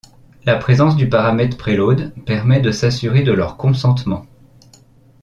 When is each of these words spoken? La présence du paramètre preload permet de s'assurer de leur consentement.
La 0.45 0.55
présence 0.57 0.95
du 0.95 1.07
paramètre 1.09 1.57
preload 1.57 2.11
permet 2.25 2.59
de 2.59 2.71
s'assurer 2.71 3.21
de 3.21 3.31
leur 3.31 3.55
consentement. 3.55 4.25